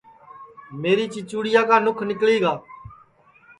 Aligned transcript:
میری 0.81 1.05
چیچُوڑیا 1.13 1.61
کا 1.69 1.75
نُکھ 1.85 2.03
نیکݪی 2.07 2.37
گا 2.43 2.53